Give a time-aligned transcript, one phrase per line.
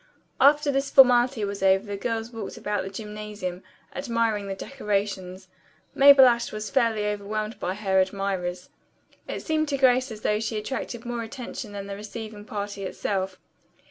[0.39, 3.61] After this formality was over the girls walked about the gymnasium,
[3.95, 5.47] admiring the decorations.
[5.93, 8.69] Mabel Ashe was fairly overwhelmed by her admirers.
[9.27, 13.37] It seemed to Grace as though she attracted more attention than the receiving party itself.